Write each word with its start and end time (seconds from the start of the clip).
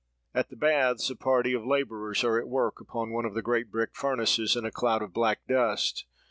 "At 0.33 0.49
the 0.49 0.55
baths, 0.55 1.11
a 1.11 1.15
party 1.15 1.53
of 1.53 1.63
labourers 1.63 2.23
are 2.23 2.39
at 2.39 2.47
work 2.47 2.81
upon 2.81 3.11
one 3.11 3.23
of 3.25 3.35
the 3.35 3.43
great 3.43 3.69
brick 3.69 3.91
furnaces, 3.93 4.55
in 4.55 4.65
a 4.65 4.71
cloud 4.71 5.03
of 5.03 5.13
black 5.13 5.45
dust. 5.47 6.05